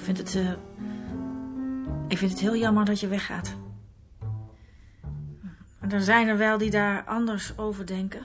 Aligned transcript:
Ik 0.00 0.06
vind 0.06 0.18
het... 0.18 0.34
eh, 0.34 0.52
ik 2.08 2.18
vind 2.18 2.30
het 2.30 2.40
heel 2.40 2.56
jammer 2.56 2.84
dat 2.84 3.00
je 3.00 3.08
weggaat. 3.08 3.56
Er 5.90 6.00
zijn 6.00 6.28
er 6.28 6.36
wel 6.36 6.58
die 6.58 6.70
daar 6.70 7.04
anders 7.04 7.58
over 7.58 7.86
denken. 7.86 8.24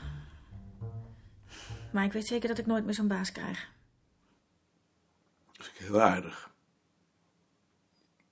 Maar 1.92 2.04
ik 2.04 2.12
weet 2.14 2.28
zeker 2.28 2.48
dat 2.48 2.58
ik 2.58 2.66
nooit 2.66 2.86
meer 2.86 2.94
zo'n 2.94 3.08
baas 3.08 3.32
krijg. 3.32 3.70
dat 5.52 5.66
vind 5.66 5.80
ik 5.80 5.86
heel 5.86 6.02
aardig. 6.02 6.52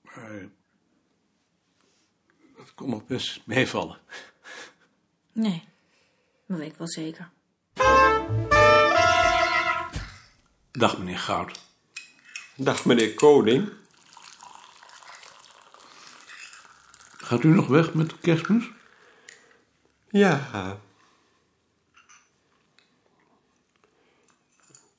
Maar 0.02 0.50
dat 2.58 2.73
kon 2.73 2.90
nog 2.90 3.06
best 3.06 3.48
meevallen. 3.48 3.98
Nee, 5.32 5.64
dat 6.48 6.58
weet 6.58 6.72
ik 6.72 6.78
wel 6.78 6.88
zeker. 6.88 7.30
Dag, 10.72 10.98
meneer 10.98 11.20
Goud. 11.20 11.72
Dag 12.56 12.86
meneer 12.86 13.14
Koning. 13.14 13.72
Gaat 17.18 17.44
u 17.44 17.48
nog 17.48 17.68
weg 17.68 17.94
met 17.94 18.10
de 18.10 18.18
kerstmis? 18.18 18.70
Ja. 20.10 20.80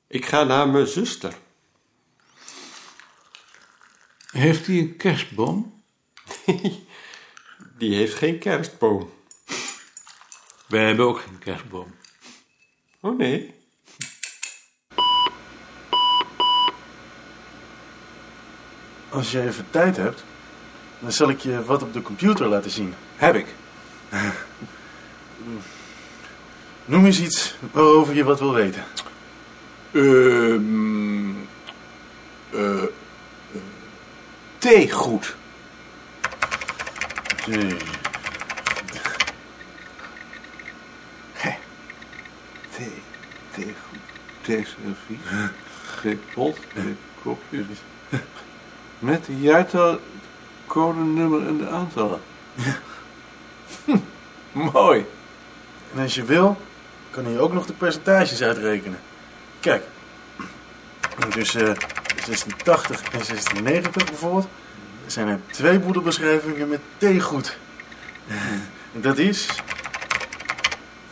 Ik 0.07 0.25
ga 0.25 0.43
naar 0.43 0.67
mijn 0.67 0.87
zuster. 0.87 1.37
Heeft 4.31 4.67
hij 4.67 4.77
een 4.77 4.97
kerstboom? 4.97 5.83
Die 7.77 7.95
heeft 7.95 8.15
geen 8.15 8.39
kerstboom. 8.39 9.13
Wij 10.67 10.85
hebben 10.85 11.05
ook 11.05 11.19
geen 11.19 11.39
kerstboom. 11.39 11.95
Oh 12.99 13.17
nee. 13.17 13.64
Als 19.15 19.31
je 19.31 19.41
even 19.41 19.65
tijd 19.69 19.97
hebt, 19.97 20.23
dan 20.99 21.11
zal 21.11 21.29
ik 21.29 21.39
je 21.39 21.63
wat 21.63 21.81
op 21.81 21.93
de 21.93 22.01
computer 22.01 22.47
laten 22.47 22.71
zien. 22.71 22.93
Heb 23.15 23.35
ik. 23.35 23.45
Noem 26.85 27.05
eens 27.05 27.19
iets 27.19 27.55
waarover 27.71 28.15
je 28.15 28.23
wat 28.23 28.39
wil 28.39 28.53
weten. 28.53 28.83
Ehm 29.91 31.29
eh, 32.49 32.83
eh, 32.83 32.89
theegoed. 34.57 35.35
Jee. 37.45 37.77
Thee, 42.75 42.91
theegoed, 43.51 43.99
theeservies, 44.41 45.19
theepot, 46.01 46.57
theekopjes. 46.73 47.79
Met 49.05 49.25
de 49.25 49.39
jaartal, 49.39 49.99
codenummer 50.67 51.47
en 51.47 51.57
de 51.57 51.67
aantallen. 51.67 52.19
Hm, 53.85 53.97
mooi. 54.73 55.05
En 55.93 56.01
als 56.01 56.15
je 56.15 56.23
wil, 56.23 56.57
kan 57.09 57.29
je 57.29 57.39
ook 57.39 57.53
nog 57.53 57.65
de 57.65 57.73
percentages 57.73 58.41
uitrekenen. 58.41 58.99
Kijk, 59.59 59.83
tussen 61.29 61.77
86 62.25 63.03
en 63.03 63.25
96 63.25 64.05
bijvoorbeeld, 64.05 64.47
zijn 65.05 65.27
er 65.27 65.39
twee 65.51 65.79
boedelbeschrijvingen 65.79 66.69
met 66.69 66.81
theegoed. 66.97 67.57
En 68.93 69.01
dat 69.01 69.17
is 69.17 69.47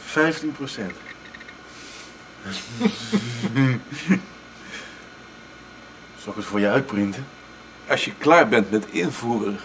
15 0.03 0.51
procent. 0.51 0.93
Zal 6.17 6.31
ik 6.31 6.35
het 6.35 6.45
voor 6.45 6.59
je 6.59 6.69
uitprinten? 6.69 7.25
Als 7.89 8.05
je 8.05 8.13
klaar 8.17 8.47
bent 8.47 8.71
met 8.71 8.85
invoeren. 8.89 9.59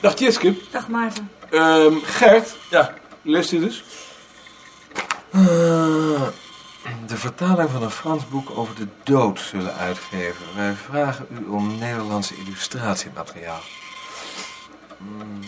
Dag 0.00 0.14
Tjitske. 0.14 0.54
Dag 0.70 0.88
Maarten. 0.88 1.30
Ehm, 1.50 1.94
Gert, 2.02 2.56
Ja. 2.70 2.94
lees 3.22 3.48
dit 3.48 3.62
eens. 3.62 3.84
De 7.06 7.16
vertaling 7.16 7.70
van 7.70 7.82
een 7.82 7.90
Frans 7.90 8.28
boek 8.28 8.50
over 8.58 8.74
de 8.74 8.86
dood 9.04 9.40
zullen 9.40 9.74
uitgeven. 9.74 10.44
Wij 10.56 10.74
vragen 10.74 11.26
u 11.30 11.44
om 11.46 11.78
Nederlandse 11.78 12.34
illustratiemateriaal. 12.36 13.60
Mm, 14.96 15.40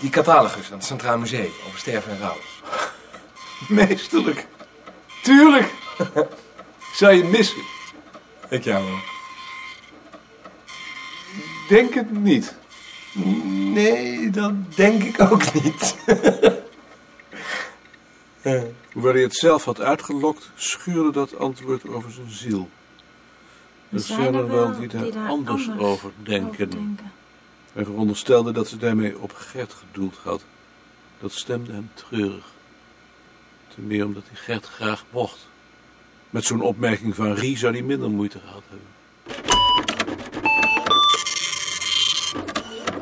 Die 0.00 0.10
catalogus 0.10 0.66
aan 0.70 0.76
het 0.76 0.84
Centraal 0.86 1.18
Museum 1.18 1.50
over 1.66 1.78
sterven 1.78 2.12
en 2.12 2.18
rouw. 2.18 2.36
Meesterlijk. 3.68 4.46
Tuurlijk. 5.22 5.70
Zou 6.96 7.12
je 7.14 7.24
missen? 7.24 7.62
Ik 8.48 8.64
jou 8.64 8.84
wel. 8.84 8.98
Denk 11.68 11.94
het 11.94 12.10
niet. 12.10 12.54
Nee, 13.44 14.30
dat 14.30 14.52
denk 14.76 15.02
ik 15.02 15.20
ook 15.20 15.52
niet. 15.52 15.96
Hoewel 18.92 19.12
hij 19.12 19.22
het 19.22 19.34
zelf 19.34 19.64
had 19.64 19.80
uitgelokt, 19.80 20.50
schuurde 20.54 21.10
dat 21.10 21.38
antwoord 21.38 21.88
over 21.88 22.10
zijn 22.10 22.30
ziel. 22.30 22.68
Er 23.88 24.00
zijn 24.00 24.34
er 24.34 24.48
wel 24.48 24.78
die 24.78 24.88
daar 24.88 25.28
anders 25.28 25.70
over 25.78 26.10
denken. 26.22 26.98
Hij 27.72 27.84
veronderstelde 27.84 28.52
dat 28.52 28.68
ze 28.68 28.76
daarmee 28.76 29.18
op 29.18 29.32
Gert 29.34 29.72
gedoeld 29.72 30.16
had. 30.22 30.44
Dat 31.20 31.32
stemde 31.32 31.72
hem 31.72 31.90
treurig. 31.94 32.46
Ten 33.74 33.86
meer 33.86 34.04
omdat 34.04 34.22
hij 34.26 34.36
Gert 34.36 34.66
graag 34.66 35.04
mocht. 35.10 35.48
Met 36.36 36.44
zo'n 36.44 36.60
opmerking 36.60 37.14
van 37.14 37.32
Rie 37.32 37.58
zou 37.58 37.72
hij 37.72 37.82
minder 37.82 38.10
moeite 38.10 38.38
gehad 38.38 38.62
hebben. 38.68 38.88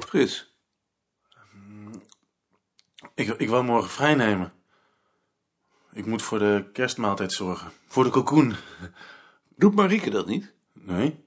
Frits, 0.06 0.54
Ik, 3.14 3.28
ik 3.28 3.48
wil 3.48 3.62
morgen 3.62 3.90
vrij 3.90 4.14
nemen. 4.14 4.52
Ik 5.92 6.06
moet 6.06 6.22
voor 6.22 6.38
de 6.38 6.70
kerstmaaltijd 6.72 7.32
zorgen. 7.32 7.72
Voor 7.86 8.04
de 8.04 8.10
kalkoen. 8.10 8.54
doet 9.56 9.74
Marieke 9.74 10.10
dat 10.10 10.26
niet? 10.26 10.52
Nee. 10.72 11.24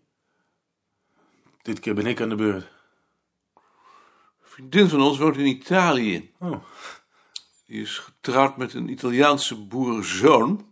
Dit 1.62 1.80
keer 1.80 1.96
ben 1.96 2.06
ik 2.06 2.22
aan 2.22 2.30
de 2.30 2.36
beurt. 2.36 2.72
Een 3.54 3.62
vriendin 4.42 4.90
van 4.90 5.02
ons 5.02 5.18
woont 5.18 5.38
in 5.38 5.46
Italië. 5.46 6.34
Oh. 6.40 6.64
Die 7.66 7.82
is 7.82 7.98
getrouwd 7.98 8.58
met 8.58 8.74
een 8.74 8.90
Italiaanse 8.90 9.56
boerenzoon. 9.56 10.67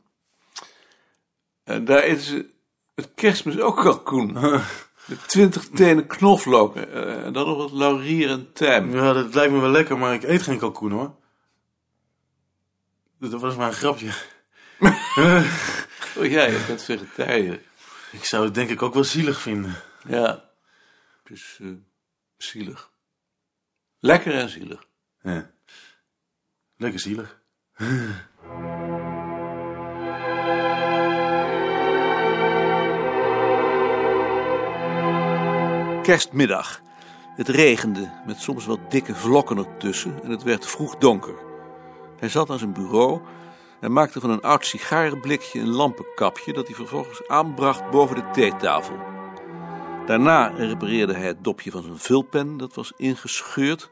En 1.66 1.86
daar 1.86 2.02
eten 2.02 2.24
ze 2.24 2.50
het 2.96 3.10
kerstmis 3.16 3.60
ook 3.60 3.78
kalkoen. 3.78 4.34
Met 5.06 5.28
twintig 5.28 5.68
tenen 5.70 6.08
knoflook. 6.08 6.76
eh, 6.76 7.26
En 7.26 7.34
dan 7.34 7.48
nog 7.48 7.58
wat 7.58 7.72
laurier 7.72 8.30
en 8.30 8.54
tijm. 8.54 8.94
Ja, 8.96 9.14
dat 9.14 9.34
lijkt 9.34 9.54
me 9.54 9.60
wel 9.60 9.70
lekker, 9.70 9.98
maar 9.98 10.14
ik 10.14 10.24
eet 10.24 10.42
geen 10.42 10.58
kalkoen 10.60 10.92
hoor. 10.92 11.16
Dat 13.20 13.42
was 13.42 13.56
maar 13.56 13.68
een 13.68 13.74
grapje. 13.74 14.10
Oh 16.18 16.26
ja, 16.26 16.44
je 16.44 16.64
bent 16.68 16.84
vegetariër. 16.84 17.62
Ik 18.12 18.26
zou 18.26 18.46
het 18.46 18.54
denk 18.54 18.70
ik 18.70 18.82
ook 18.82 18.94
wel 18.94 19.04
zielig 19.04 19.42
vinden. 19.42 19.76
Ja, 20.08 20.50
is 21.24 21.58
eh, 21.62 21.68
zielig. 22.38 22.92
Lekker 24.00 24.34
en 24.34 24.50
zielig. 24.50 24.86
Ja. 25.22 25.52
Lekker 26.78 27.00
zielig. 27.00 27.40
Kerstmiddag. 36.06 36.82
Het 37.36 37.50
regende, 37.50 38.10
met 38.26 38.42
soms 38.42 38.66
wat 38.66 38.80
dikke 38.90 39.16
vlokken 39.16 39.58
ertussen, 39.58 40.20
en 40.24 40.30
het 40.30 40.44
werd 40.44 40.66
vroeg 40.66 40.96
donker. 40.96 41.34
Hij 42.20 42.30
zat 42.30 42.50
aan 42.50 42.60
zijn 42.60 42.74
bureau 42.74 43.22
en 43.80 43.92
maakte 43.94 44.20
van 44.20 44.30
een 44.30 44.42
oud 44.42 44.66
sigarenblikje 44.66 45.60
een 45.60 45.70
lampenkapje 45.70 46.54
dat 46.54 46.68
hij 46.68 46.76
vervolgens 46.76 47.28
aanbracht 47.28 47.90
boven 47.92 48.16
de 48.16 48.30
theetafel. 48.34 48.96
Daarna 50.06 50.48
repareerde 50.48 51.14
hij 51.14 51.28
het 51.28 51.44
dopje 51.44 51.72
van 51.72 51.84
zijn 51.84 51.98
vulpen, 51.98 52.58
dat 52.58 52.74
was 52.74 52.94
ingescheurd. 52.98 53.90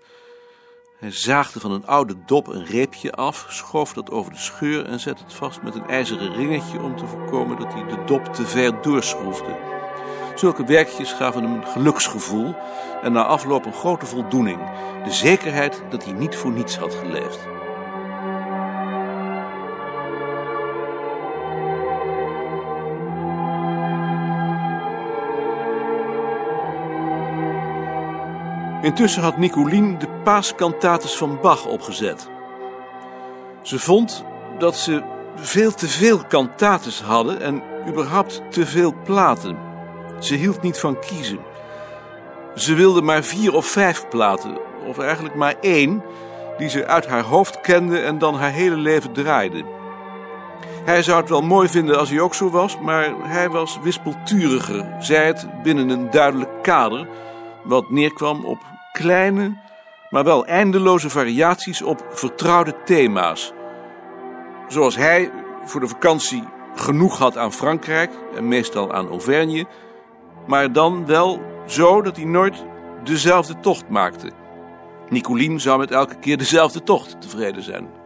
Hij 1.00 1.12
zaagde 1.12 1.60
van 1.60 1.72
een 1.72 1.86
oude 1.86 2.16
dop 2.26 2.48
een 2.48 2.66
reepje 2.66 3.12
af, 3.12 3.46
schoof 3.50 3.94
dat 3.94 4.12
over 4.12 4.32
de 4.32 4.40
scheur 4.40 4.86
en 4.86 5.00
zette 5.00 5.24
het 5.24 5.34
vast 5.34 5.62
met 5.62 5.76
een 5.76 5.88
ijzeren 5.88 6.34
ringetje 6.34 6.82
om 6.82 6.98
te 6.98 7.08
voorkomen 7.08 7.60
dat 7.60 7.74
hij 7.74 7.84
de 7.84 8.04
dop 8.06 8.26
te 8.26 8.46
ver 8.46 8.82
doorschroefde. 8.82 9.82
Zulke 10.36 10.66
werkjes 10.66 11.14
gaven 11.14 11.44
hem 11.44 11.54
een 11.54 11.68
geluksgevoel 11.68 12.56
en 13.02 13.12
na 13.12 13.24
afloop 13.24 13.66
een 13.66 13.74
grote 13.74 14.06
voldoening. 14.06 14.60
De 15.04 15.12
zekerheid 15.12 15.84
dat 15.90 16.04
hij 16.04 16.14
niet 16.14 16.36
voor 16.36 16.52
niets 16.52 16.78
had 16.78 16.94
geleefd. 16.94 17.40
Intussen 28.82 29.24
had 29.24 29.38
Nicolien 29.38 30.00
de 30.00 30.08
paaskantates 30.24 31.18
van 31.18 31.40
Bach 31.42 31.66
opgezet. 31.66 32.30
Ze 33.62 33.80
vond 33.80 34.26
dat 34.58 34.76
ze 34.76 35.04
veel 35.36 35.72
te 35.72 35.88
veel 35.88 36.26
kantates 36.26 37.02
hadden 37.02 37.42
en 37.42 37.64
überhaupt 37.88 38.42
te 38.50 38.66
veel 38.66 38.94
platen. 39.04 39.73
Ze 40.24 40.36
hield 40.36 40.62
niet 40.62 40.80
van 40.80 41.00
kiezen. 41.00 41.40
Ze 42.56 42.74
wilde 42.74 43.02
maar 43.02 43.24
vier 43.24 43.54
of 43.54 43.66
vijf 43.66 44.08
platen, 44.10 44.58
of 44.88 44.98
eigenlijk 44.98 45.36
maar 45.36 45.56
één, 45.62 46.04
die 46.58 46.70
ze 46.70 46.88
uit 46.88 47.08
haar 47.08 47.24
hoofd 47.24 47.62
kende 47.62 48.00
en 48.00 48.18
dan 48.18 48.36
haar 48.36 48.52
hele 48.52 48.76
leven 48.76 49.12
draaide. 49.12 49.66
Hij 50.84 51.04
zou 51.04 51.20
het 51.20 51.30
wel 51.30 51.42
mooi 51.42 51.70
vinden 51.70 52.00
als 52.00 52.10
hij 52.10 52.20
ook 52.20 52.34
zo 52.34 52.50
was, 52.50 52.80
maar 52.80 53.14
hij 53.24 53.50
was 53.50 53.80
wispelturiger, 53.82 54.96
zij 55.00 55.26
het 55.26 55.48
binnen 55.64 55.90
een 55.90 56.10
duidelijk 56.10 56.52
kader, 56.62 57.08
wat 57.64 57.90
neerkwam 57.90 58.46
op 58.46 58.60
kleine, 58.92 59.58
maar 60.10 60.24
wel 60.24 60.46
eindeloze 60.46 61.10
variaties 61.10 61.82
op 61.82 62.06
vertrouwde 62.10 62.76
thema's. 62.86 63.54
Zoals 64.68 64.96
hij 64.96 65.32
voor 65.66 65.80
de 65.80 65.88
vakantie 65.88 66.44
genoeg 66.76 67.18
had 67.18 67.38
aan 67.38 67.54
Frankrijk 67.54 68.12
en 68.36 68.48
meestal 68.48 68.94
aan 68.94 69.10
Auvergne, 69.10 69.66
maar 70.48 70.72
dan 70.72 71.06
wel 71.06 71.42
zo 71.68 72.02
dat 72.02 72.16
hij 72.16 72.26
nooit 72.26 72.66
dezelfde 73.04 73.60
tocht 73.60 73.90
maakte. 73.90 74.32
Nicolien 75.10 75.60
zou 75.60 75.80
met 75.80 75.92
elke 75.92 76.16
keer 76.16 76.38
dezelfde 76.38 76.84
tocht 76.84 77.22
tevreden 77.22 77.64
zijn. 77.64 78.03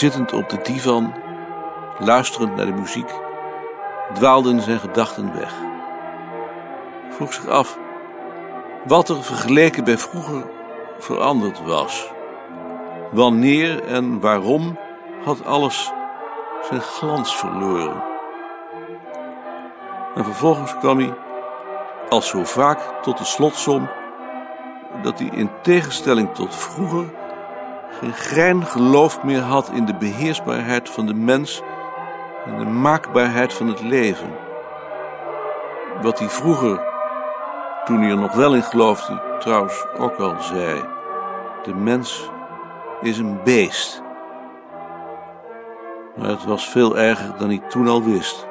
Zittend 0.00 0.32
op 0.32 0.48
de 0.48 0.58
divan, 0.62 1.14
luisterend 1.98 2.56
naar 2.56 2.66
de 2.66 2.72
muziek, 2.72 3.10
dwaalden 4.14 4.60
zijn 4.60 4.78
gedachten 4.78 5.34
weg. 5.34 5.54
Hij 7.02 7.12
vroeg 7.12 7.32
zich 7.32 7.46
af 7.46 7.78
wat 8.86 9.08
er 9.08 9.24
vergeleken 9.24 9.84
bij 9.84 9.98
vroeger 9.98 10.44
veranderd 10.98 11.62
was. 11.62 12.12
Wanneer 13.10 13.84
en 13.84 14.20
waarom 14.20 14.78
had 15.24 15.44
alles 15.44 15.92
zijn 16.68 16.80
glans 16.80 17.36
verloren. 17.36 18.02
En 20.14 20.24
vervolgens 20.24 20.78
kwam 20.78 20.98
hij, 20.98 21.14
als 22.08 22.28
zo 22.28 22.44
vaak, 22.44 23.02
tot 23.02 23.18
de 23.18 23.24
slotsom 23.24 23.88
dat 25.02 25.18
hij 25.18 25.30
in 25.32 25.50
tegenstelling 25.62 26.34
tot 26.34 26.54
vroeger 26.56 27.19
geen 28.00 28.12
grein 28.12 28.66
geloof 28.66 29.22
meer 29.22 29.40
had 29.40 29.70
in 29.74 29.84
de 29.84 29.94
beheersbaarheid 29.94 30.90
van 30.90 31.06
de 31.06 31.14
mens 31.14 31.62
en 32.46 32.58
de 32.58 32.64
maakbaarheid 32.64 33.52
van 33.54 33.66
het 33.66 33.80
leven. 33.80 34.30
Wat 36.02 36.18
hij 36.18 36.28
vroeger, 36.28 36.80
toen 37.84 38.00
hij 38.00 38.10
er 38.10 38.16
nog 38.16 38.34
wel 38.34 38.54
in 38.54 38.62
geloofde, 38.62 39.22
trouwens 39.38 39.86
ook 39.98 40.16
al 40.16 40.34
zei: 40.40 40.84
de 41.62 41.74
mens 41.74 42.30
is 43.00 43.18
een 43.18 43.38
beest. 43.44 44.02
Maar 46.16 46.28
het 46.28 46.44
was 46.44 46.68
veel 46.68 46.98
erger 46.98 47.34
dan 47.38 47.48
hij 47.48 47.62
toen 47.68 47.88
al 47.88 48.02
wist. 48.02 48.46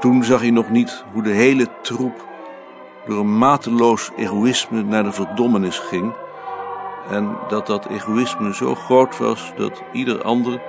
Toen 0.00 0.24
zag 0.24 0.40
hij 0.40 0.50
nog 0.50 0.70
niet 0.70 1.04
hoe 1.12 1.22
de 1.22 1.30
hele 1.30 1.68
troep 1.82 2.24
door 3.06 3.18
een 3.18 3.38
mateloos 3.38 4.10
egoïsme 4.16 4.82
naar 4.82 5.02
de 5.02 5.12
verdommenis 5.12 5.78
ging 5.78 6.14
en 7.10 7.36
dat 7.48 7.66
dat 7.66 7.86
egoïsme 7.86 8.54
zo 8.54 8.74
groot 8.74 9.18
was 9.18 9.52
dat 9.56 9.82
ieder 9.92 10.22
ander 10.22 10.60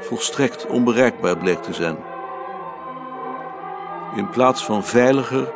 volstrekt 0.00 0.66
onbereikbaar 0.66 1.36
bleek 1.36 1.62
te 1.62 1.72
zijn. 1.72 1.96
In 4.14 4.28
plaats 4.28 4.64
van 4.64 4.84
veiliger 4.84 5.52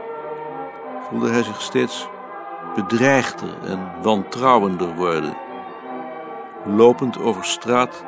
voelde 1.09 1.31
hij 1.31 1.43
zich 1.43 1.61
steeds 1.61 2.09
bedreigder 2.75 3.49
en 3.65 3.93
wantrouwender 4.03 4.95
worden. 4.95 5.37
Lopend 6.65 7.21
over 7.21 7.45
straat 7.45 8.05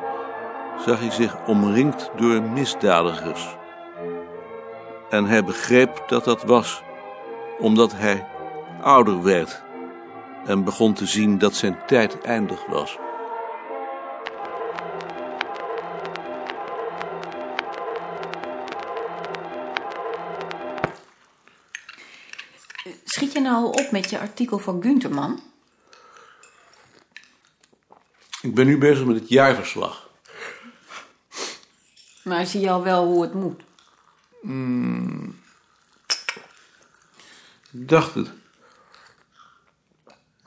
zag 0.85 0.99
hij 0.99 1.11
zich 1.11 1.37
omringd 1.45 2.11
door 2.15 2.41
misdadigers. 2.41 3.57
En 5.09 5.25
hij 5.25 5.43
begreep 5.43 6.03
dat 6.07 6.23
dat 6.23 6.43
was 6.43 6.83
omdat 7.59 7.91
hij 7.95 8.27
ouder 8.81 9.23
werd 9.23 9.63
en 10.45 10.63
begon 10.63 10.93
te 10.93 11.05
zien 11.05 11.37
dat 11.37 11.55
zijn 11.55 11.85
tijd 11.87 12.21
eindig 12.21 12.65
was. 12.65 12.97
Schiet 23.03 23.33
je 23.33 23.39
nou 23.39 23.65
op 23.65 23.91
met 23.91 24.09
je 24.09 24.19
artikel 24.19 24.59
van 24.59 24.81
Gunterman? 24.81 25.39
Ik 28.41 28.55
ben 28.55 28.65
nu 28.65 28.77
bezig 28.77 29.05
met 29.05 29.15
het 29.15 29.29
jaarverslag. 29.29 30.09
Maar 32.23 32.45
zie 32.45 32.61
je 32.61 32.69
al 32.69 32.83
wel 32.83 33.05
hoe 33.05 33.21
het 33.21 33.33
moet? 33.33 33.61
Ik 37.71 37.89
dacht 37.89 38.13
het. 38.13 38.31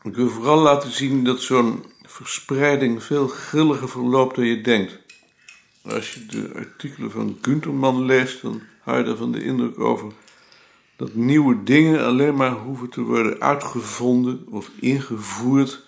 Ik 0.02 0.14
wil 0.14 0.28
vooral 0.28 0.58
laten 0.58 0.92
zien 0.92 1.24
dat 1.24 1.40
zo'n 1.40 1.84
verspreiding 2.02 3.02
veel 3.02 3.28
grilliger 3.28 3.88
verloopt 3.88 4.36
dan 4.36 4.46
je 4.46 4.60
denkt. 4.60 4.98
Als 5.82 6.14
je 6.14 6.26
de 6.26 6.52
artikelen 6.54 7.10
van 7.10 7.38
Gunterman 7.40 8.04
leest, 8.04 8.42
dan 8.42 8.62
hou 8.80 8.98
je 8.98 9.10
ervan 9.10 9.32
de 9.32 9.44
indruk 9.44 9.80
over 9.80 10.12
dat 10.96 11.14
nieuwe 11.14 11.62
dingen 11.62 12.04
alleen 12.04 12.34
maar 12.34 12.52
hoeven 12.52 12.88
te 12.88 13.00
worden 13.00 13.40
uitgevonden 13.40 14.46
of 14.50 14.70
ingevoerd 14.80 15.84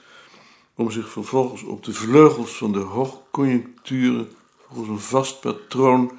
om 0.74 0.90
zich 0.90 1.08
vervolgens 1.08 1.62
op 1.62 1.84
de 1.84 1.92
vleugels 1.92 2.56
van 2.56 2.72
de 2.72 2.78
hoogconjuncturen 2.78 4.28
volgens 4.66 4.88
een 4.88 4.98
vast 4.98 5.40
patroon 5.40 6.12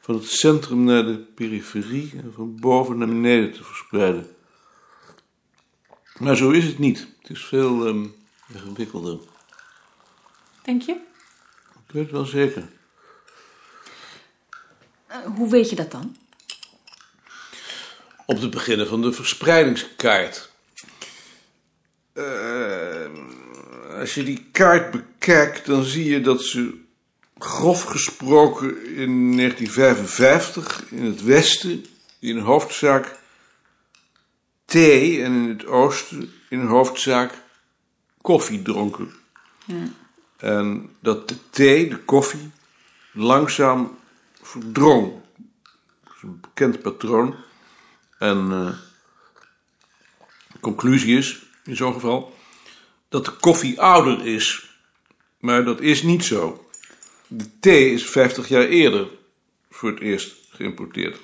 van 0.00 0.14
het 0.14 0.28
centrum 0.28 0.84
naar 0.84 1.04
de 1.04 1.18
periferie 1.34 2.12
en 2.16 2.32
van 2.34 2.56
boven 2.60 2.98
naar 2.98 3.08
beneden 3.08 3.52
te 3.52 3.64
verspreiden. 3.64 4.35
Maar 6.18 6.36
zo 6.36 6.50
is 6.50 6.64
het 6.64 6.78
niet. 6.78 7.06
Het 7.20 7.30
is 7.30 7.44
veel 7.44 7.86
ehm, 7.86 8.06
ingewikkelder. 8.52 9.18
Denk 10.62 10.82
je? 10.82 10.92
Ik 11.86 11.92
weet 11.92 12.02
het 12.02 12.12
wel 12.12 12.24
zeker. 12.24 12.68
Eh, 15.06 15.18
hoe 15.36 15.50
weet 15.50 15.70
je 15.70 15.76
dat 15.76 15.90
dan? 15.90 16.16
Op 18.26 18.40
het 18.40 18.50
beginnen 18.50 18.88
van 18.88 19.02
de 19.02 19.12
verspreidingskaart. 19.12 20.50
Eh, 22.12 23.10
als 23.98 24.14
je 24.14 24.22
die 24.22 24.48
kaart 24.52 24.90
bekijkt, 24.90 25.66
dan 25.66 25.84
zie 25.84 26.04
je 26.04 26.20
dat 26.20 26.42
ze 26.42 26.84
grof 27.38 27.82
gesproken 27.82 28.86
in 28.96 29.36
1955 29.36 30.84
in 30.90 31.04
het 31.04 31.22
westen 31.22 31.86
in 32.18 32.38
hoofdzaak 32.38 33.18
thee 34.76 35.22
en 35.22 35.32
in 35.32 35.48
het 35.48 35.66
oosten 35.66 36.32
in 36.48 36.66
hoofdzaak 36.66 37.42
koffie 38.22 38.62
dronken. 38.62 39.14
En 40.36 40.96
dat 41.00 41.28
de 41.28 41.36
thee, 41.50 41.88
de 41.88 41.98
koffie, 41.98 42.50
langzaam 43.12 43.98
verdrong. 44.42 45.12
Dat 46.04 46.12
is 46.16 46.22
een 46.22 46.40
bekend 46.40 46.82
patroon. 46.82 47.34
En 48.18 48.38
eh, 48.38 48.78
de 50.52 50.60
conclusie 50.60 51.16
is, 51.16 51.46
in 51.64 51.76
zo'n 51.76 51.92
geval, 51.92 52.36
dat 53.08 53.24
de 53.24 53.32
koffie 53.32 53.80
ouder 53.80 54.26
is. 54.26 54.76
Maar 55.38 55.64
dat 55.64 55.80
is 55.80 56.02
niet 56.02 56.24
zo. 56.24 56.68
De 57.26 57.58
thee 57.60 57.92
is 57.92 58.06
50 58.06 58.48
jaar 58.48 58.66
eerder 58.66 59.08
voor 59.70 59.90
het 59.90 60.00
eerst 60.00 60.34
geïmporteerd. 60.50 61.20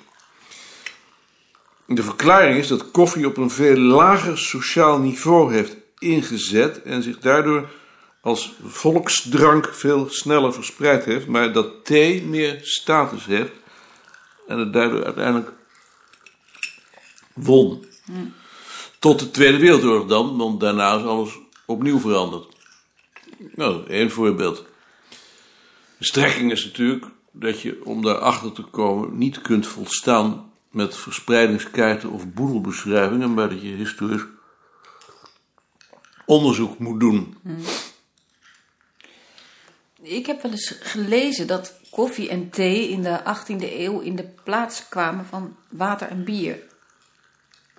De 1.85 2.03
verklaring 2.03 2.57
is 2.57 2.67
dat 2.67 2.91
koffie 2.91 3.27
op 3.27 3.37
een 3.37 3.49
veel 3.49 3.77
lager 3.77 4.37
sociaal 4.37 4.99
niveau 4.99 5.53
heeft 5.53 5.75
ingezet 5.97 6.81
en 6.81 7.03
zich 7.03 7.19
daardoor 7.19 7.69
als 8.21 8.53
volksdrank 8.63 9.73
veel 9.73 10.09
sneller 10.09 10.53
verspreid 10.53 11.05
heeft, 11.05 11.27
maar 11.27 11.53
dat 11.53 11.85
thee 11.85 12.23
meer 12.23 12.59
status 12.61 13.25
heeft 13.25 13.51
en 14.47 14.57
het 14.57 14.73
daardoor 14.73 15.03
uiteindelijk 15.03 15.51
won. 17.33 17.85
Tot 18.99 19.19
de 19.19 19.31
Tweede 19.31 19.57
Wereldoorlog 19.57 20.07
dan, 20.07 20.37
want 20.37 20.59
daarna 20.59 20.95
is 20.95 21.03
alles 21.03 21.37
opnieuw 21.65 21.99
veranderd. 21.99 22.47
Nou, 23.55 23.87
één 23.87 24.11
voorbeeld. 24.11 24.65
De 25.97 26.05
strekking 26.05 26.51
is 26.51 26.65
natuurlijk 26.65 27.05
dat 27.31 27.61
je, 27.61 27.81
om 27.83 28.01
daarachter 28.01 28.51
te 28.51 28.61
komen, 28.61 29.17
niet 29.17 29.41
kunt 29.41 29.67
volstaan 29.67 30.52
met 30.73 30.95
verspreidingskaarten 30.95 32.09
of 32.09 32.33
boedelbeschrijvingen, 32.33 33.33
maar 33.33 33.49
dat 33.49 33.61
je 33.61 33.67
historisch 33.67 34.25
onderzoek 36.25 36.79
moet 36.79 36.99
doen. 36.99 37.37
Ik 40.01 40.25
heb 40.25 40.41
wel 40.41 40.51
eens 40.51 40.75
gelezen 40.79 41.47
dat 41.47 41.79
koffie 41.89 42.29
en 42.29 42.49
thee 42.49 42.89
in 42.89 43.01
de 43.01 43.19
18e 43.19 43.73
eeuw 43.79 43.99
in 43.99 44.15
de 44.15 44.29
plaats 44.43 44.89
kwamen 44.89 45.25
van 45.25 45.55
water 45.69 46.07
en 46.07 46.23
bier. 46.23 46.59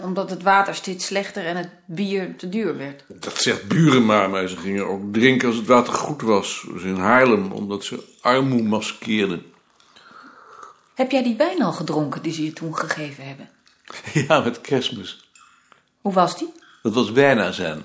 Omdat 0.02 0.30
het 0.30 0.42
water 0.42 0.74
steeds 0.74 1.06
slechter 1.06 1.46
en 1.46 1.56
het 1.56 1.70
bier 1.86 2.36
te 2.36 2.48
duur 2.48 2.76
werd. 2.76 3.04
Dat 3.08 3.38
zegt 3.38 3.68
buren 3.68 4.04
maar, 4.04 4.30
maar 4.30 4.48
ze 4.48 4.56
gingen 4.56 4.86
ook 4.86 5.12
drinken 5.12 5.48
als 5.48 5.56
het 5.56 5.66
water 5.66 5.92
goed 5.92 6.22
was. 6.22 6.60
Zoals 6.60 6.82
in 6.82 6.96
Haarlem, 6.96 7.52
omdat 7.52 7.84
ze 7.84 8.04
armoe 8.20 8.62
maskeerden. 8.62 9.53
Heb 10.94 11.10
jij 11.10 11.22
die 11.22 11.36
wijn 11.36 11.62
al 11.62 11.72
gedronken 11.72 12.22
die 12.22 12.32
ze 12.32 12.44
je 12.44 12.52
toen 12.52 12.78
gegeven 12.78 13.26
hebben? 13.26 13.48
Ja, 14.28 14.40
met 14.40 14.60
kerstmis. 14.60 15.28
Hoe 16.00 16.12
was 16.12 16.38
die? 16.38 16.52
Dat 16.82 16.94
was 16.94 17.12
bijna 17.12 17.52
zijn. 17.52 17.82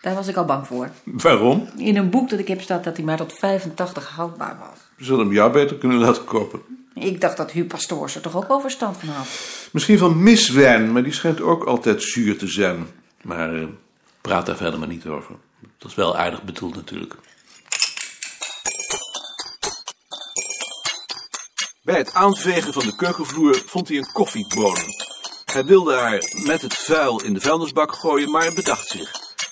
Daar 0.00 0.14
was 0.14 0.28
ik 0.28 0.36
al 0.36 0.44
bang 0.44 0.66
voor. 0.66 0.90
Waarom? 1.04 1.68
In 1.76 1.96
een 1.96 2.10
boek 2.10 2.30
dat 2.30 2.38
ik 2.38 2.48
heb 2.48 2.60
staat 2.60 2.84
dat 2.84 2.96
hij 2.96 3.06
maar 3.06 3.16
tot 3.16 3.32
85 3.32 4.08
houdbaar 4.08 4.58
was. 4.58 4.78
We 4.96 5.04
zullen 5.04 5.24
hem 5.24 5.32
jou 5.32 5.52
beter 5.52 5.76
kunnen 5.76 5.98
laten 5.98 6.24
kopen. 6.24 6.60
Ik 6.94 7.20
dacht 7.20 7.36
dat 7.36 7.50
Huub 7.50 7.68
Pastoors 7.68 8.14
er 8.14 8.20
toch 8.20 8.36
ook 8.36 8.48
wel 8.48 8.60
verstand 8.60 8.96
van 8.96 9.08
had. 9.08 9.26
Misschien 9.72 9.98
van 9.98 10.22
miswijn, 10.22 10.92
maar 10.92 11.02
die 11.02 11.12
schijnt 11.12 11.40
ook 11.40 11.64
altijd 11.64 12.02
zuur 12.02 12.38
te 12.38 12.46
zijn. 12.46 12.86
Maar 13.22 13.54
eh, 13.54 13.66
praat 14.20 14.46
daar 14.46 14.56
verder 14.56 14.78
maar 14.78 14.88
niet 14.88 15.06
over. 15.06 15.34
Dat 15.78 15.90
is 15.90 15.96
wel 15.96 16.16
aardig 16.16 16.42
bedoeld 16.42 16.74
natuurlijk. 16.74 17.16
Bij 21.82 21.96
het 21.96 22.14
aanvegen 22.14 22.72
van 22.72 22.86
de 22.86 22.96
keukenvloer 22.96 23.62
vond 23.66 23.88
hij 23.88 23.96
een 23.96 24.12
koffiebodem. 24.12 24.86
Hij 25.44 25.64
wilde 25.64 25.94
haar 25.94 26.22
met 26.32 26.62
het 26.62 26.74
vuil 26.74 27.22
in 27.22 27.34
de 27.34 27.40
vuilnisbak 27.40 27.94
gooien, 27.94 28.30
maar 28.30 28.52
bedacht 28.52 28.88
zich. 28.88 29.10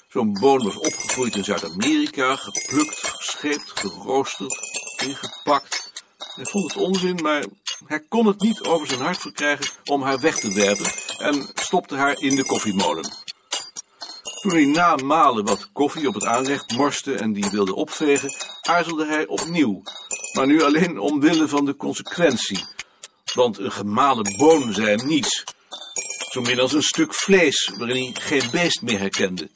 Zo'n 0.09 0.33
bodem 0.41 0.67
was 0.67 0.79
opgegroeid 0.79 1.37
in 1.37 1.45
Zuid-Amerika, 1.45 2.37
geplukt, 2.37 2.99
gescheept, 3.07 3.81
geroosterd, 3.81 4.59
ingepakt. 5.07 5.93
Hij 6.35 6.45
vond 6.45 6.73
het 6.73 6.83
onzin, 6.83 7.19
maar 7.23 7.45
hij 7.87 8.01
kon 8.09 8.27
het 8.27 8.41
niet 8.41 8.63
over 8.63 8.87
zijn 8.87 9.01
hart 9.01 9.19
verkrijgen 9.19 9.67
om 9.85 10.03
haar 10.03 10.21
weg 10.21 10.39
te 10.39 10.53
werpen 10.53 10.93
en 11.19 11.49
stopte 11.55 11.97
haar 11.97 12.21
in 12.21 12.37
de 12.37 12.45
koffiemolen. 12.45 13.11
Toen 14.41 14.53
hij 14.53 14.65
na 14.65 14.97
malen 14.97 15.45
wat 15.45 15.73
koffie 15.73 16.09
op 16.09 16.15
het 16.15 16.25
aanrecht 16.25 16.77
morste 16.77 17.15
en 17.15 17.33
die 17.33 17.51
wilde 17.51 17.75
opvegen, 17.75 18.33
aarzelde 18.61 19.07
hij 19.07 19.27
opnieuw. 19.27 19.83
Maar 20.33 20.47
nu 20.47 20.63
alleen 20.63 20.99
omwille 20.99 21.49
van 21.49 21.65
de 21.65 21.77
consequentie. 21.77 22.65
Want 23.35 23.59
een 23.59 23.73
gemalen 23.73 24.37
boon 24.37 24.73
zei 24.73 24.87
hem 24.87 25.07
niets. 25.07 25.45
Zo 26.31 26.41
min 26.41 26.61
als 26.61 26.73
een 26.73 26.83
stuk 26.83 27.15
vlees 27.15 27.73
waarin 27.79 28.03
hij 28.03 28.23
geen 28.23 28.51
beest 28.51 28.83
meer 28.83 28.99
herkende. 28.99 29.51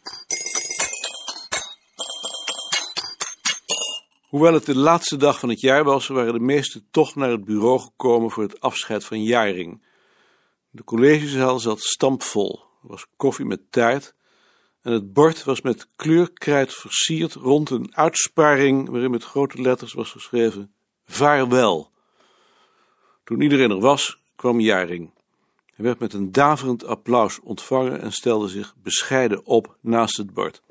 Hoewel 4.29 4.55
het 4.55 4.67
de 4.67 4.77
laatste 4.77 5.17
dag 5.17 5.39
van 5.39 5.49
het 5.49 5.61
jaar 5.61 5.85
was, 5.85 6.07
waren 6.07 6.33
de 6.33 6.41
meesten 6.41 6.87
toch 6.91 7.15
naar 7.15 7.31
het 7.31 7.45
bureau 7.45 7.81
gekomen 7.81 8.31
voor 8.31 8.43
het 8.43 8.61
afscheid 8.61 9.05
van 9.05 9.23
Jaring. 9.23 9.83
De 10.71 10.85
collegezaal 10.85 11.59
zat 11.59 11.81
stampvol. 11.81 12.61
Er 12.83 12.89
was 12.89 13.07
koffie 13.17 13.45
met 13.45 13.61
taart 13.71 14.15
en 14.83 14.93
het 14.93 15.13
bord 15.13 15.45
was 15.45 15.61
met 15.61 15.89
kleurkrijt 15.97 16.75
versierd 16.75 17.35
rond 17.35 17.71
een 17.71 17.97
uitsparing 17.97 18.89
waarin 18.89 19.11
met 19.11 19.25
grote 19.25 19.63
letters 19.63 19.93
was 19.93 20.11
geschreven 20.11 20.73
Vaarwel. 21.05 21.91
Toen 23.25 23.41
iedereen 23.41 23.71
er 23.71 23.81
was, 23.81 24.19
kwam 24.37 24.61
Jaring. 24.61 25.11
Hij 25.75 25.85
werd 25.85 25.99
met 25.99 26.13
een 26.13 26.33
daverend 26.33 26.85
applaus 26.85 27.41
ontvangen 27.41 28.01
en 28.01 28.13
stelde 28.13 28.49
zich 28.49 28.75
bescheiden 28.83 29.47
op 29.47 29.77
naast 29.81 30.17
het 30.17 30.35
bord. 30.35 30.63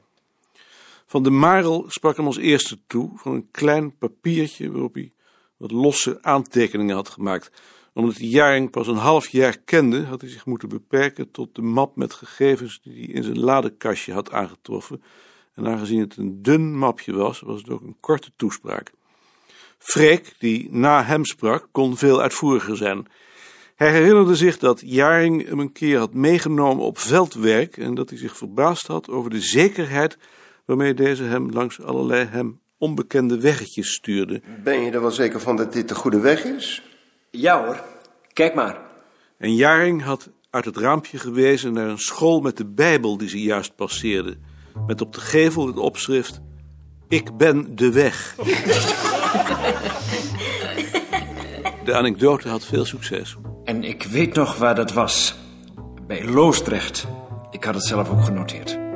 Van 1.06 1.24
de 1.24 1.30
Marel 1.30 1.86
sprak 1.88 2.18
hem 2.18 2.26
als 2.26 2.38
eerste 2.38 2.80
toe 2.88 3.12
van 3.16 3.34
een 3.34 3.48
klein 3.52 3.98
papiertje 3.98 4.72
waarop 4.72 4.94
hij 4.94 5.12
wat 5.58 5.72
losse 5.72 6.18
aantekeningen 6.22 6.96
had 6.96 7.10
gemaakt. 7.10 7.52
Omdat 7.94 8.18
hij 8.18 8.28
Jaring 8.28 8.70
pas 8.70 8.88
een 8.88 8.96
half 8.96 9.28
jaar 9.28 9.58
kende, 9.58 10.04
had 10.04 10.22
hij 10.22 10.30
zich 10.30 10.46
moeten 10.46 10.70
beperken 10.70 11.32
tot 11.32 11.56
de 11.56 11.62
map 11.62 11.96
met 11.96 12.14
gegevens 12.14 12.80
die 12.84 13.06
hij 13.06 13.14
in 13.14 13.24
zijn 13.24 13.40
ladekastje 13.40 14.14
had 14.14 14.32
aangetroffen. 14.32 15.04
En 15.54 15.68
aangezien 15.68 16.00
het 16.00 16.18
een 16.18 16.42
dun 16.42 16.78
mapje 16.78 17.14
was, 17.14 17.40
was 17.40 17.62
het 17.62 17.70
ook 17.70 17.82
een 17.82 17.98
korte 18.00 18.32
toespraak. 18.36 18.92
Freek, 19.78 20.34
die 20.38 20.68
na 20.72 21.04
hem 21.04 21.26
sprak, 21.26 21.68
kon 21.72 21.98
veel 21.98 22.22
uitvoeriger 22.22 22.78
zijn. 22.78 23.08
Hij 23.76 23.92
herinnerde 23.92 24.36
zich 24.36 24.58
dat 24.58 24.82
Jaring 24.86 25.48
hem 25.48 25.60
een 25.60 25.72
keer 25.72 25.98
had 25.98 26.14
meegenomen 26.14 26.86
op 26.86 26.98
veldwerk 26.98 27.78
en 27.78 27.96
dat 27.96 28.10
hij 28.10 28.18
zich 28.18 28.38
verbaasd 28.38 28.88
had 28.88 29.10
over 29.10 29.30
de 29.30 29.42
zekerheid 29.42 30.18
waarmee 30.66 30.94
deze 30.94 31.24
hem 31.24 31.50
langs 31.50 31.82
allerlei 31.82 32.26
hem 32.26 32.60
onbekende 32.78 33.40
weggetjes 33.40 33.94
stuurde. 33.94 34.42
Ben 34.64 34.82
je 34.82 34.92
er 34.92 35.02
wel 35.02 35.12
zeker 35.12 35.40
van 35.40 35.56
dat 35.56 35.74
dit 35.74 35.88
de 35.88 35.96
goede 35.96 36.20
weg 36.20 36.44
is? 36.44 36.91
Ja 37.32 37.64
hoor, 37.64 37.84
kijk 38.34 38.56
maar. 38.56 38.78
En 39.38 39.56
Jaring 39.56 40.04
had 40.04 40.30
uit 40.50 40.66
het 40.66 40.78
raampje 40.78 41.18
gewezen 41.18 41.74
naar 41.74 41.88
een 41.88 42.00
school 42.00 42.40
met 42.40 42.58
de 42.58 42.66
Bijbel 42.66 43.18
die 43.18 43.30
ze 43.30 43.42
juist 43.42 43.76
passeerde, 43.76 44.38
met 44.88 45.02
op 45.02 45.14
de 45.14 45.20
gevel 45.22 45.68
het 45.68 45.78
opschrift: 45.78 46.42
Ik 47.08 47.38
ben 47.38 47.76
de 47.76 47.92
weg. 47.92 48.36
De 51.84 51.96
anekdote 51.96 52.50
had 52.50 52.66
veel 52.66 52.86
succes. 52.86 53.38
En 53.64 53.84
ik 53.84 54.04
weet 54.04 54.34
nog 54.34 54.58
waar 54.58 54.76
dat 54.76 54.92
was. 54.92 55.36
Bij 56.08 56.26
Loosdrecht. 56.26 57.08
Ik 57.52 57.64
had 57.64 57.74
het 57.74 57.86
zelf 57.86 58.10
ook 58.10 58.24
genoteerd. 58.24 58.91